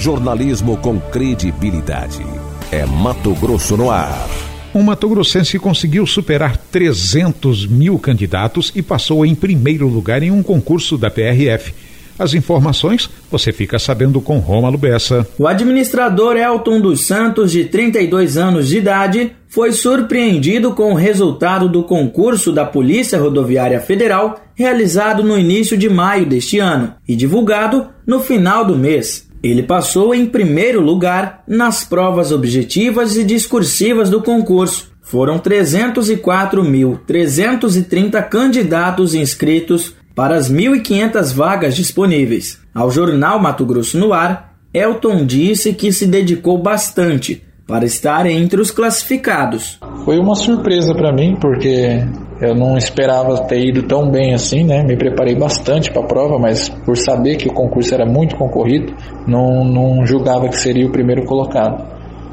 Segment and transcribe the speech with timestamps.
[0.00, 2.24] Jornalismo com credibilidade.
[2.72, 4.26] É Mato Grosso no ar.
[4.74, 10.42] Um Mato Grossense conseguiu superar 300 mil candidatos e passou em primeiro lugar em um
[10.42, 11.74] concurso da PRF.
[12.18, 15.26] As informações você fica sabendo com Roma Lubessa.
[15.38, 21.68] O administrador Elton dos Santos, de 32 anos de idade, foi surpreendido com o resultado
[21.68, 27.88] do concurso da Polícia Rodoviária Federal realizado no início de maio deste ano e divulgado
[28.06, 29.29] no final do mês.
[29.42, 34.90] Ele passou em primeiro lugar nas provas objetivas e discursivas do concurso.
[35.00, 42.60] Foram 304.330 candidatos inscritos para as 1.500 vagas disponíveis.
[42.74, 48.60] Ao jornal Mato Grosso no Ar, Elton disse que se dedicou bastante para estar entre
[48.60, 49.78] os classificados.
[50.04, 52.04] Foi uma surpresa para mim, porque
[52.40, 54.82] eu não esperava ter ido tão bem assim, né?
[54.82, 58.94] Me preparei bastante para a prova, mas por saber que o concurso era muito concorrido,
[59.26, 61.84] não, não julgava que seria o primeiro colocado.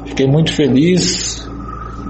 [0.06, 1.46] Fiquei muito feliz,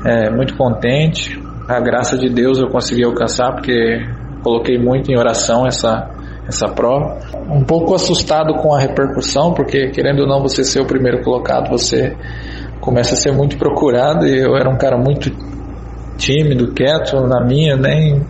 [0.06, 1.42] é, muito contente.
[1.66, 4.06] A graça de Deus eu consegui alcançar, porque
[4.44, 6.08] coloquei muito em oração essa,
[6.46, 7.18] essa prova.
[7.50, 11.68] Um pouco assustado com a repercussão, porque querendo ou não você ser o primeiro colocado,
[11.68, 12.16] você
[12.80, 15.30] começa a ser muito procurado e eu era um cara muito
[16.18, 18.20] tímido, quieto na minha, nem,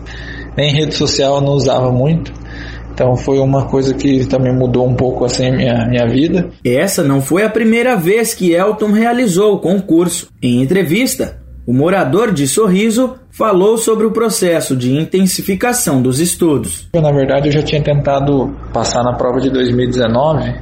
[0.55, 2.31] nem rede social eu não usava muito.
[2.93, 6.49] Então foi uma coisa que também mudou um pouco assim a minha, minha vida.
[6.65, 10.27] Essa não foi a primeira vez que Elton realizou o concurso.
[10.41, 16.89] Em entrevista, o morador de Sorriso falou sobre o processo de intensificação dos estudos.
[16.91, 20.55] Eu, na verdade, eu já tinha tentado passar na prova de 2019,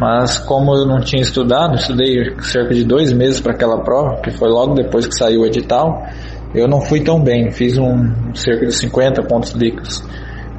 [0.00, 4.30] mas como eu não tinha estudado, estudei cerca de dois meses para aquela prova, que
[4.30, 6.02] foi logo depois que saiu o edital,
[6.54, 10.02] eu não fui tão bem, fiz um cerca de 50 pontos líquidos.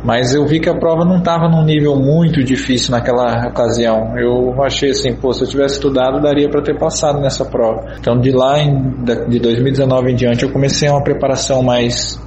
[0.04, 4.18] Mas eu vi que a prova não estava num nível muito difícil naquela ocasião.
[4.18, 7.96] Eu achei assim, pô, se eu tivesse estudado, daria para ter passado nessa prova.
[8.00, 12.18] Então de lá, em, de 2019 em diante, eu comecei uma preparação mais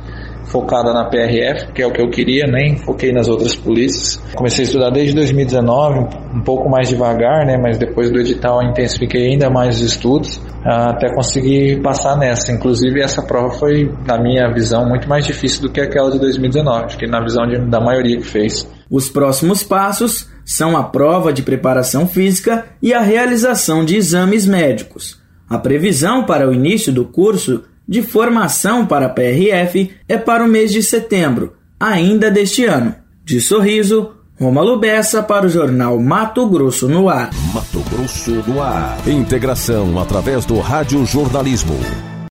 [0.53, 4.23] focada na PRF, que é o que eu queria, nem foquei nas outras polícias.
[4.37, 6.01] Comecei a estudar desde 2019,
[6.35, 11.13] um pouco mais devagar, né, mas depois do edital intensifiquei ainda mais os estudos até
[11.13, 12.53] conseguir passar nessa.
[12.53, 16.97] Inclusive essa prova foi, na minha visão, muito mais difícil do que aquela de 2019,
[16.97, 18.69] que na visão de, da maioria que fez.
[18.91, 25.21] Os próximos passos são a prova de preparação física e a realização de exames médicos.
[25.49, 30.49] A previsão para o início do curso de formação para a PRF é para o
[30.49, 32.95] mês de setembro, ainda deste ano.
[33.25, 34.11] De sorriso,
[34.41, 37.31] Rômulo Bessa para o jornal Mato Grosso no Ar.
[37.55, 38.99] Mato Grosso no Ar.
[39.07, 41.79] Integração através do rádio jornalismo.